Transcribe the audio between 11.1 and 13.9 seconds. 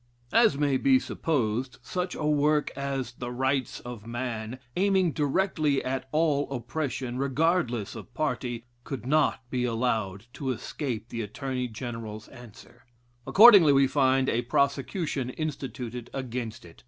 Attorney General's answer. Accordingly, we